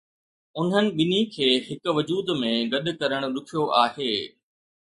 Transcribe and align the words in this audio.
انهن 0.59 0.85
ٻنهي 0.95 1.19
کي 1.35 1.49
هڪ 1.67 1.93
وجود 1.97 2.33
۾ 2.41 2.51
گڏ 2.73 2.91
ڪرڻ 3.01 3.29
ڏکيو 3.35 3.71
آهي. 3.85 4.13